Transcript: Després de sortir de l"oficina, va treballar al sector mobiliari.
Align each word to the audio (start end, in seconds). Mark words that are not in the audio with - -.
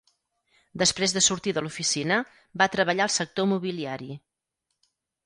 Després 0.81 1.11
de 1.17 1.21
sortir 1.25 1.53
de 1.57 1.61
l"oficina, 1.61 2.17
va 2.63 2.69
treballar 2.77 3.05
al 3.07 3.13
sector 3.17 3.47
mobiliari. 3.53 4.09